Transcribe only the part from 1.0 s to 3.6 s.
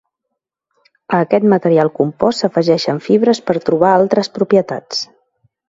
A aquest material compost s'afegeixen fibres per